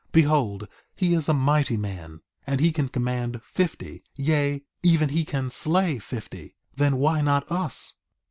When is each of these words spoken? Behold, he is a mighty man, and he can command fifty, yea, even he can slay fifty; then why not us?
Behold, 0.11 0.67
he 0.95 1.13
is 1.13 1.29
a 1.29 1.33
mighty 1.35 1.77
man, 1.77 2.21
and 2.47 2.59
he 2.59 2.71
can 2.71 2.89
command 2.89 3.39
fifty, 3.43 4.01
yea, 4.15 4.63
even 4.81 5.09
he 5.09 5.23
can 5.23 5.51
slay 5.51 5.99
fifty; 5.99 6.55
then 6.75 6.97
why 6.97 7.21
not 7.21 7.51
us? 7.51 7.93